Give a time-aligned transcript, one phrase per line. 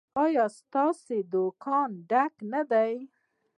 [0.23, 2.93] ایا ستاسو دکان ډک نه دی؟